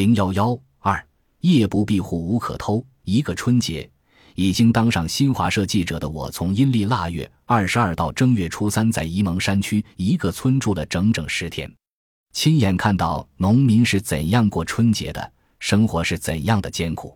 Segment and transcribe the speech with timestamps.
[0.00, 1.06] 零幺幺二
[1.40, 2.82] 夜不闭户无可偷。
[3.02, 3.86] 一个春节，
[4.34, 11.70] 已经当上新华社记者的我，从阴历腊月二十二到正月初三，在沂蒙山区一个村住了整整十天，
[12.32, 17.14] 亲眼看到农民是怎样过春节的，生活是怎样的艰苦。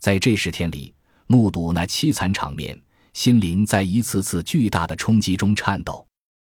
[0.00, 0.92] 在这十天里，
[1.28, 2.76] 目睹那凄惨场面，
[3.12, 6.04] 心灵在一次次巨大的冲击中颤抖。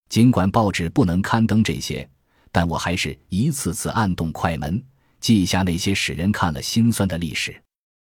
[0.10, 2.06] 尽管报纸不能刊登这些，
[2.52, 4.84] 但我还是一次次按动快门。
[5.22, 7.64] 记下那些使人看了心酸的历史。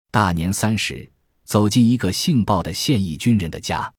[0.10, 1.08] 大年三十，
[1.44, 3.94] 走进一个姓鲍的现役军人的家，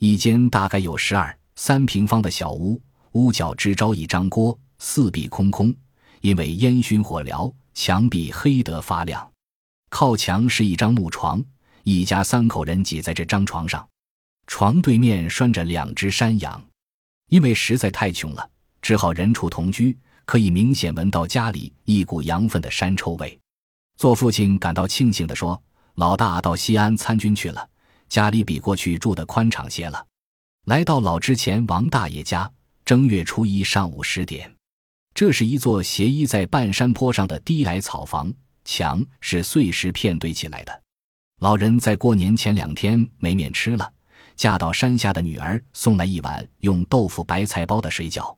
[0.00, 5.74] 一间大概有十二三平方的小屋，屋角支招一张锅，四壁空空，
[6.20, 9.32] 因为烟熏火燎，墙壁黑得发亮。
[9.88, 11.42] 靠墙是一张木床，
[11.84, 13.88] 一家三口人挤在这张床上，
[14.46, 16.62] 床对面拴着两只山羊。
[17.28, 18.50] 因为实在太穷了，
[18.82, 19.96] 只好人畜同居。
[20.28, 23.40] 可以明显闻到家里一股羊粪的膻臭味，
[23.96, 25.58] 做父亲感到庆幸地说
[25.96, 27.66] ：“老大到西安参军去了，
[28.10, 30.06] 家里比过去住的宽敞些了。”
[30.68, 32.52] 来到老之前王大爷家，
[32.84, 34.54] 正月初一上午十点，
[35.14, 38.30] 这是一座斜依在半山坡上的低矮草房，
[38.66, 40.82] 墙是碎石片堆起来的。
[41.40, 43.90] 老人在过年前两天没面吃了，
[44.36, 48.36] 嫁到山下的女儿送来一碗用豆腐白菜包的水饺。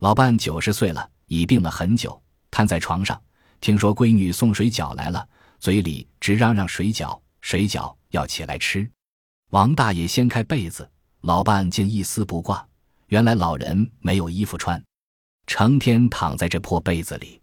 [0.00, 1.08] 老伴九十岁了。
[1.32, 3.18] 已病了很久，瘫在床上。
[3.58, 5.26] 听说闺女送水饺来了，
[5.58, 8.86] 嘴里直嚷嚷：“水饺，水饺，要起来吃。”
[9.48, 10.86] 王大爷掀开被子，
[11.22, 12.62] 老伴竟一丝不挂。
[13.06, 14.82] 原来老人没有衣服穿，
[15.46, 17.40] 成天躺在这破被子里。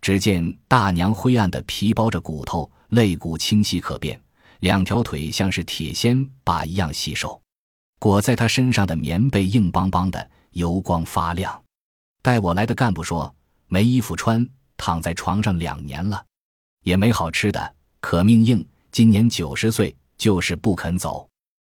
[0.00, 4.20] 只见大娘灰暗的皮包着骨头，肋骨清晰可辨，
[4.60, 7.42] 两条腿像是铁锨把一样细瘦，
[7.98, 11.63] 裹在她身上的棉被硬邦邦的，油光发亮。
[12.24, 13.32] 带我来的干部说
[13.68, 16.24] ：“没衣服穿，躺在床上两年了，
[16.82, 18.66] 也没好吃的，可命硬。
[18.90, 21.28] 今年九十岁，就是不肯走。”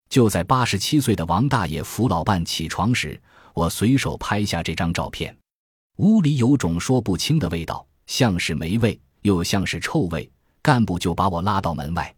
[0.10, 3.22] 就在八十七岁的王大爷扶老伴起床时，
[3.54, 5.36] 我随手拍下这张照片。
[5.98, 10.32] 屋里有种说不清的味道，像是霉味，又像是臭味。
[10.62, 12.16] 干部就把我拉到门外。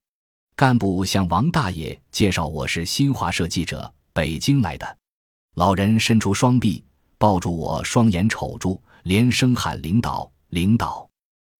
[0.55, 4.97] 干部向王大爷介绍：“我是新华社记者，北京来的。”
[5.57, 6.83] 老人伸出双臂。
[7.19, 11.05] 抱住我，双眼瞅住，连声喊：“领导，领导！”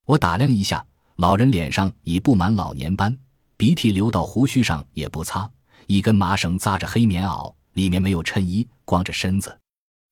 [0.07, 0.83] 我打量一下，
[1.17, 3.15] 老人脸上已布满老年斑，
[3.57, 5.51] 鼻涕流到胡须上也不擦，
[5.85, 9.59] 一根麻绳扎着黑棉袄，里面没有衬衣，光着身子。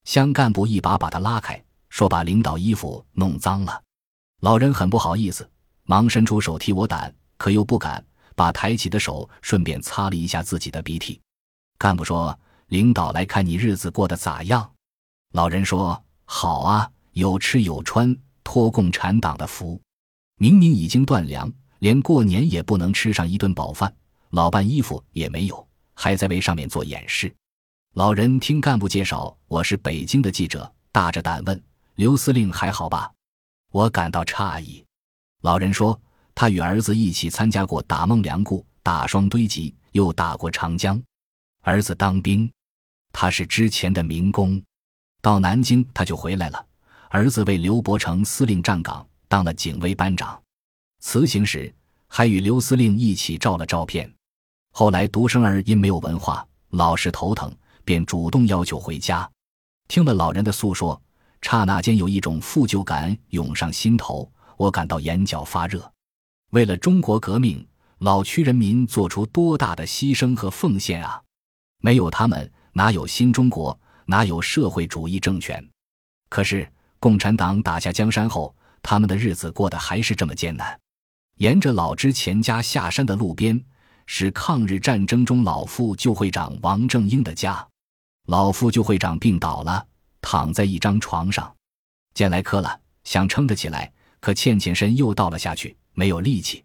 [0.03, 3.81] 乡干部一把把他拉开，说：“把领导衣服弄脏了。”
[4.41, 5.49] 老人很不好意思，
[5.83, 11.21] 忙伸出手替我掸，可又不敢，把抬起的手顺便擦了一下自己的鼻涕。
[11.77, 12.37] 干部说
[12.67, 14.69] ：“领导来看你日子过得咋样？”
[15.33, 19.79] 老人说：“好啊，有吃有穿，托共产党的福。
[20.37, 23.93] 明明已经断粮，连过年也不能吃上一顿饱饭，
[24.29, 27.33] 老伴衣服也没有，还在为上面做掩饰。”
[27.95, 31.61] 老人听干部介绍，我是北京的记者，大着胆问
[31.95, 33.11] ：“刘司令还好吧？”
[33.71, 34.83] 我感到诧异。
[35.41, 35.99] 老人说
[36.33, 41.01] ：“他与儿子一起参加过打孟良崮、打双堆集，又打过长江。
[41.61, 42.49] 儿子当兵，
[43.11, 44.61] 他是之前的民工。”
[45.21, 46.65] 到南京，他就回来了。
[47.09, 50.39] 儿子为刘伯承司令站岗，当了警卫班长。
[50.99, 51.73] 辞行时，
[52.07, 54.11] 还与刘司令一起照了照片。
[54.73, 57.51] 后来独生儿因没有文化，老是头疼，
[57.83, 59.29] 便主动要求回家。
[59.87, 61.01] 听了老人的诉说，
[61.41, 65.89] 刹那间有一种负疚感涌上心头，我感到眼角发热。
[66.51, 67.65] 为了中国革命，
[67.99, 71.21] 老区人民做出多大的牺牲和奉献啊！
[71.79, 73.79] 没有他们，哪有新中国？
[74.07, 75.63] 哪有社会主义政权？
[76.29, 76.67] 可是
[76.99, 80.79] 共产党打下江山后，他们的日子过得还是这么艰难。
[81.35, 83.61] 沿着老之前家下山的路边，
[84.05, 87.67] 是抗日战争中老副救会长王正英的家。
[88.27, 89.85] 老副救会长病倒了，
[90.21, 91.53] 躺在一张床上，
[92.13, 93.91] 见来客了，想撑着起来，
[94.21, 96.63] 可欠欠身又倒了下去，没有力气。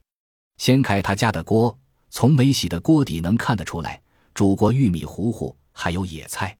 [0.58, 1.76] 掀开他家的锅，
[2.08, 4.00] 从没洗的锅底能看得出来，
[4.32, 6.56] 煮过玉米糊糊，还有野菜。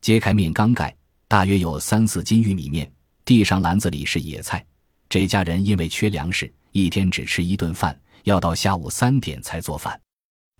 [0.00, 0.94] 揭开面缸盖，
[1.26, 2.90] 大约有三四斤玉米面。
[3.24, 4.64] 地上篮子里是野菜。
[5.08, 10.00] 这家人因为缺粮食，一天只吃一顿饭，要到下午三点才做饭。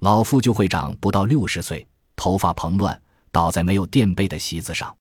[0.01, 3.01] 老副就会长不到六十岁，头发蓬乱，
[3.33, 4.95] 倒在没有垫背的席子上。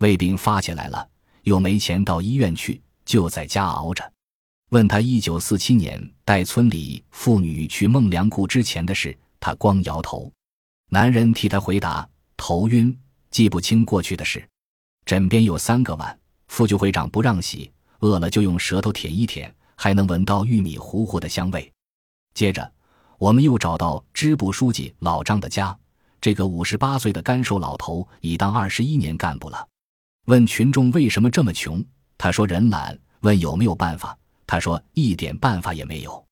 [0.00, 1.06] 胃病发起来了，
[1.42, 4.10] 又没钱到医院去，就在家熬着。
[4.70, 10.32] 问他一九四七年带村里妇女去孟良崮之前的事，他光摇头。
[10.88, 12.98] 男人替他回答：头晕。
[13.32, 14.46] 记不清过去的事，
[15.06, 16.16] 枕边有三个碗，
[16.48, 21.72] 副救会长不让洗，饿了就用舌头舔一舔，还能闻到玉米糊糊的香味。
[22.34, 22.70] 接着，
[23.16, 25.76] 我们又找到支部书记老张的家。
[26.20, 29.66] 这个五十八岁的干瘦老头已当二十一年干部了。
[30.26, 31.84] 问群众为什么这么穷，
[32.16, 32.96] 他说人懒。
[33.22, 36.22] 问有没有办法，他说一点办法也没有。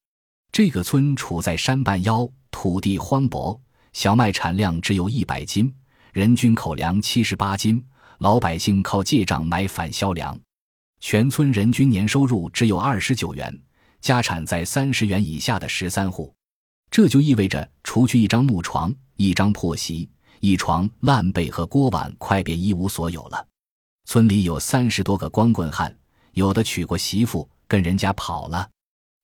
[0.53, 3.59] 这个村处在山半腰，土地荒薄，
[3.93, 5.73] 小麦产量只有一百斤，
[6.13, 7.85] 人均口粮七十八斤，
[8.19, 10.39] 老百姓靠借账买返销粮。
[10.99, 13.57] 全村人均年收入只有二十九元，
[14.01, 16.35] 家产在三十元以下的十三户。
[16.91, 18.93] 这就意味着，除去一张木床。
[19.17, 20.09] 一张破席，
[20.41, 23.47] 一床烂被和锅碗，快便一无所有了。
[24.07, 25.95] 村里有三十多个光棍汉，
[26.33, 28.67] 有的娶过媳妇，跟人家跑了。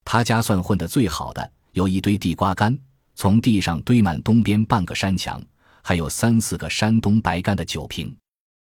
[0.05, 2.79] 他家算混得最好的，有一堆地瓜干，
[3.15, 5.43] 从地上堆满东边半个山墙，
[5.89, 8.13] 还有三四个山东白干的酒瓶。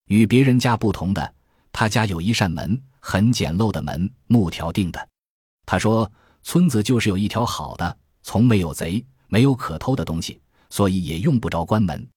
[0.05, 1.33] 与别人家不同的，
[1.69, 5.09] 他家有一扇门，很简陋的门，木条钉的。
[5.65, 6.09] 他说，
[6.43, 10.39] 村子就是有一条好的，从没有贼，没有可偷的东西。
[10.69, 12.07] 所以也用不着关门。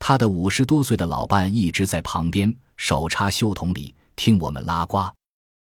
[0.00, 4.98] 他的五十多岁的老伴一直在旁边，手插袖筒里听我们拉呱。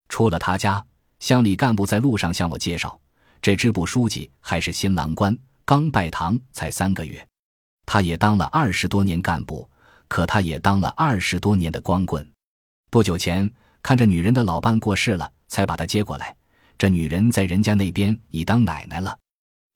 [0.09, 0.81] 出了他家，
[1.19, 2.97] 乡里干部在路上向我介绍，
[3.43, 7.27] 这支部书记还是新郎官，刚拜堂才三个月。
[7.87, 9.67] 他也当了二十多年干部，
[10.09, 12.29] 可他也当了二十多年的光棍。
[12.91, 13.51] 不久前
[13.83, 16.37] 看着女人的老伴过世了，才把他接过来。
[16.77, 19.17] 这女人在人家那边已当奶奶了。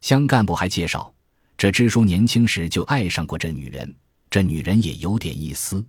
[0.01, 1.11] 乡干部还介绍。
[1.57, 3.95] 这支书年轻时就爱上过这女人，
[4.31, 5.85] 这女人也有点意思。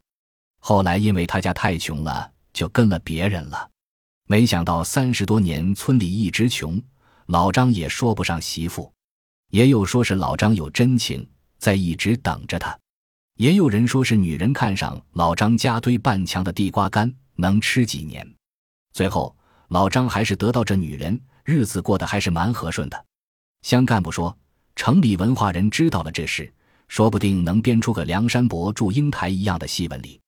[0.59, 3.69] 后来因为他家太穷了，就跟了别人了。
[4.27, 6.81] 没想到三十多年村里一直穷，
[7.27, 8.91] 老张也说不上媳妇。
[9.51, 11.25] 也有说是老张有真情，
[11.61, 12.77] 在一直等着他。
[13.37, 18.29] 也有人说是女人看上老张家堆半墙的地瓜干能吃几年。
[18.91, 19.33] 最后
[19.69, 23.05] 老张还是得到这女人，日子过得还是蛮和顺的。
[23.61, 24.37] 乡干部说。
[24.73, 26.51] 城里文化人知道了这事，
[26.87, 30.19] 说不定能编出个梁山伯祝英台一样的戏文里。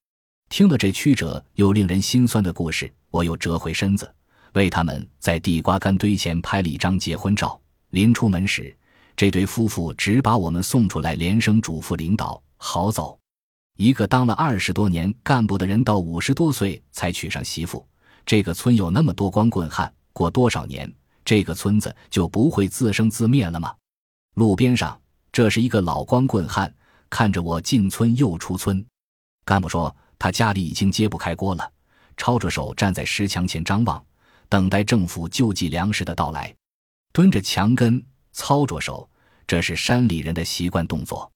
[0.50, 4.14] 听了这曲折又令人心酸的故事，我又折回身子，
[4.54, 7.60] 为他们在地瓜干堆前拍了一张结婚照。
[7.92, 8.76] 临出门时，
[9.16, 13.18] 这对夫妇只把我们送出来，连声嘱咐领导好走。
[13.78, 17.86] 一个当了二十多年干部的人，到五十多岁才娶上媳妇。
[18.26, 20.92] 这个村有那么多光棍汉，过多少年，
[21.26, 23.74] 这个村子就不会自生自灭了吗？
[24.36, 25.00] 路边上，
[25.32, 26.74] 这是一个老光棍汉，
[27.10, 28.84] 看着我进村又出村。
[29.44, 31.70] 干部说他家里已经揭不开锅了，
[32.16, 34.04] 抄着手站在石墙前张望，
[34.48, 36.54] 等待政府救济粮食的到来。
[37.12, 39.10] 蹲着墙根，操着手，
[39.48, 41.32] 这是山里人的习惯动作。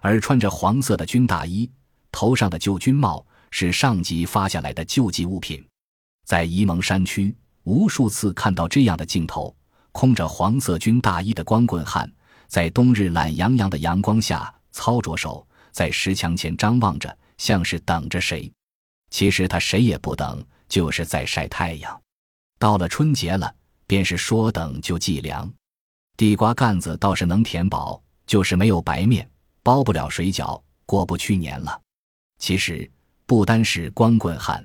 [0.00, 1.70] 而穿着黄色的军大衣，
[2.10, 5.64] 头上的旧军帽是上级发下来的救济物品。
[6.26, 9.54] 在沂蒙山区，无数次看到这样的镜头：
[9.92, 12.12] 空着黄色军大衣的光棍汉。
[12.48, 18.52] 在冬日懒洋洋的阳光下，操着手在石墙前张望着，像是等着谁。
[19.08, 21.98] 其实他谁也不等，就是在晒太阳。
[22.58, 23.54] 到了春节了，
[23.86, 25.50] 便是说等就计粮。
[26.16, 29.28] 地瓜干子倒是能填饱，就是没有白面，
[29.62, 31.80] 包不了水饺，过不去年了。
[32.38, 32.90] 其实
[33.26, 34.64] 不单是光棍汉，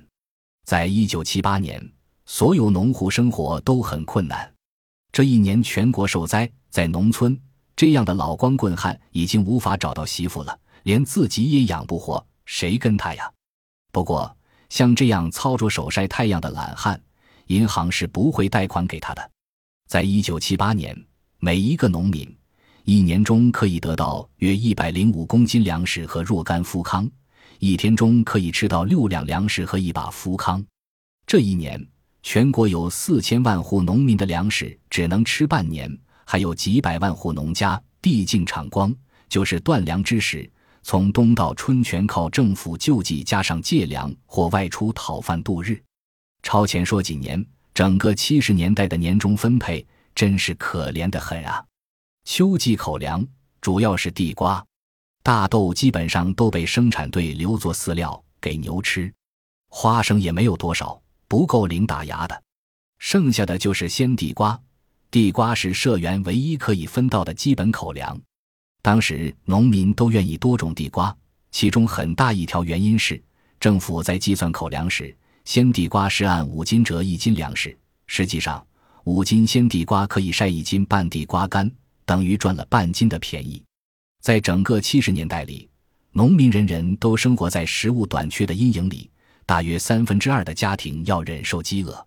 [0.65, 1.81] 在一九七八年，
[2.25, 4.53] 所有农户生活都很困难。
[5.11, 7.39] 这一年全国受灾，在农村。
[7.75, 13.31] 这样的老光棍汉已经无法找到媳妇了，连自己也养不活，谁跟他呀？
[13.91, 14.35] 不过，
[14.69, 16.99] 像这样操着手晒太阳的懒汉，
[17.47, 19.31] 银行是不会贷款给他的。
[19.87, 20.99] 在一九七八年，
[21.39, 22.27] 每一个农民
[22.83, 27.07] 一年中可以得到约一百零五公斤粮食和若干富康，
[27.59, 30.65] 一天中可以吃到六两粮食和一把富康。
[31.27, 31.85] 这一年，
[32.23, 35.95] 全国有四千万户农民的粮食只能吃半年。
[36.25, 38.93] 还有几百万户农家地境产光，
[39.29, 40.49] 就是断粮之时，
[40.81, 45.81] 从冬到春全靠政府救济加上借粮或外出讨饭度日。
[46.41, 49.85] 超前说几年，整个七十年代的年终分配
[50.17, 51.63] 真是可怜的很啊！
[52.23, 53.23] 秋季口粮
[53.61, 54.65] 主要是地瓜、
[55.21, 59.13] 大豆，基本上都被生产队留作饲料给牛吃，
[59.69, 62.41] 花生也没有多少，不够零打牙的，
[62.97, 64.59] 剩下的就是鲜地瓜。
[65.11, 68.19] 地瓜是社员唯一可以分到的基本口粮，
[68.81, 71.15] 当时农民都愿意多种地瓜，
[71.51, 73.23] 其中很大一条原因是
[73.59, 78.65] 政府在计算口粮时，鲜地瓜是按五斤折一斤粮食，实际上
[79.07, 81.71] 五斤鲜地瓜可以晒一斤半地瓜干，
[82.03, 83.63] 等于赚了半斤的便宜。
[84.21, 85.69] 在整个七十年代里，
[86.11, 89.09] 农民人人都生活在食物短缺的阴影里，
[89.45, 92.05] 大约三分之二的家庭要忍受饥饿。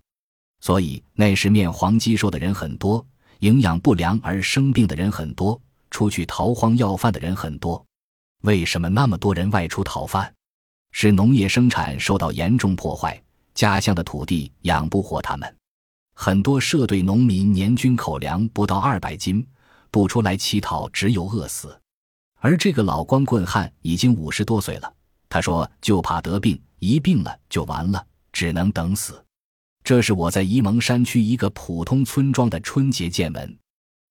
[0.61, 3.02] 所以那时面黄肌瘦的人很多，
[3.38, 5.59] 营养不良而生病的人很多，
[5.90, 7.83] 出去逃荒要饭的人很多。
[8.42, 10.30] 为什么那么多人外出讨饭？
[10.92, 13.19] 是农业生产受到严重破坏，
[13.54, 15.57] 家乡的土地养不活他们。
[16.22, 19.42] 很多社队农民年均口粮不到二百斤，
[19.90, 21.74] 不出来乞讨只有饿死。
[22.40, 24.94] 而这个老光棍汉已经五十多岁了，
[25.30, 29.24] 他说就怕得病，一病了就完了，只能等死。
[29.82, 33.58] 这是我在沂蒙山区一个普通村庄的春节见闻。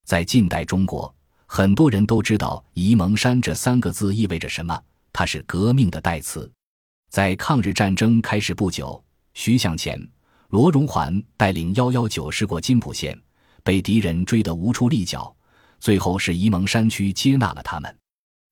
[0.07, 1.13] 在近代中国，
[1.45, 6.51] 很多人都知道“沂蒙山”这三个字意味着什么，它是革命的代词。
[7.11, 8.99] 在抗日战争开始不久，
[9.35, 10.09] 徐向前、
[10.49, 13.15] 罗荣桓带领幺幺九师过金浦县，
[13.63, 15.35] 被敌人追得无处立脚，
[15.79, 17.97] 最后是沂蒙山区接纳了他们。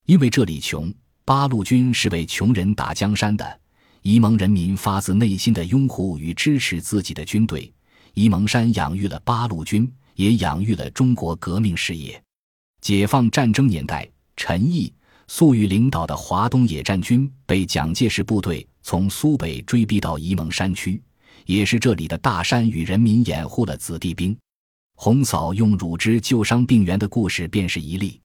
[0.06, 0.94] 因为这里穷，
[1.26, 3.60] 八路军是为穷人打江山的。
[4.04, 7.74] 沂蒙人民发自内心的拥护与支持自己的军队，
[8.14, 12.22] 沂蒙山养育了八路军，也养育了中国革命事业。
[12.80, 14.94] 解放战争年代，陈毅、
[15.28, 21.02] 粟裕领导的华东野战军被蒋介石部队从苏北追逼到沂蒙山区，
[21.46, 24.38] 也是这里的大山与人民掩护了子弟兵。
[24.96, 28.20] 红嫂用乳汁救伤病员的故事便是一例。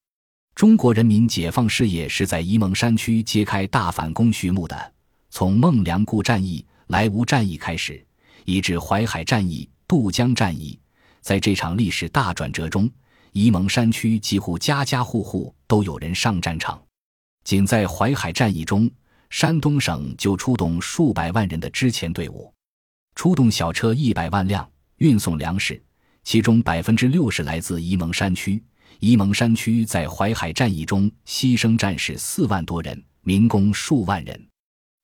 [0.54, 4.92] 中国人民解放事业是在沂蒙山区揭开大反攻序幕的。
[5.30, 8.04] 从孟良崮战役、莱芜战役开始，
[8.44, 10.78] 以至淮海战役、渡江战役，
[11.20, 12.90] 在这场历史大转折中，
[13.32, 16.78] 沂蒙山区几乎家家户户都有人上战场。
[17.44, 18.90] 仅在淮海战役中，
[19.30, 22.52] 山东省就出动数百万人的支前队伍，
[23.14, 25.82] 出动小车一百万辆运送粮食，
[26.24, 28.62] 其中百分之六十来自沂蒙山区。
[29.00, 34.48] 沂蒙山区在淮海战役中牺牲战士四万多人，民工数万人。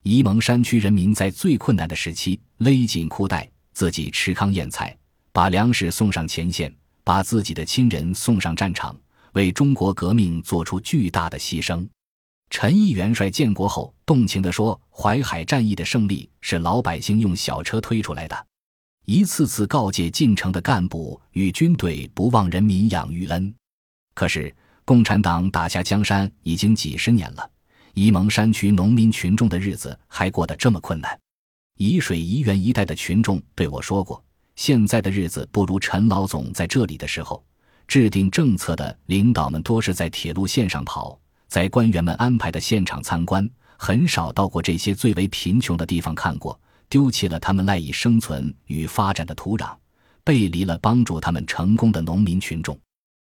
[0.05, 4.97] 沂蒙山区人民在最困难的时期勒紧裤带，自己吃糠咽菜，
[5.33, 6.73] 把粮食送上前线，
[7.03, 8.97] 把自己的亲人送上战场，
[9.33, 11.87] 为中国革命做出巨大的牺牲。
[12.51, 18.47] 陈毅元帅建国后动情地说：“淮海战役的胜利是老百姓用小车推出来的。”
[19.05, 23.55] 一次次告诫进城的干部与军队不忘人民养育恩。
[24.15, 27.51] 可是，共产党打下江山已经几十年了，
[27.95, 31.19] 沂蒙山区农民群众的日子还过得这么困难。
[31.77, 34.23] 沂水、沂源一带的群众对我说过
[34.57, 37.43] ：“现在的日子不如陈老总在这里的时候。”
[37.89, 46.59] 制定政策的领导们多是在铁路线上跑，在官员们安排的现场参观，很少到过这些最为贫穷的地方看过，
[46.91, 49.75] 丢弃了他们赖以生存与发展的土壤，
[50.23, 52.79] 背离了帮助他们成功的农民群众。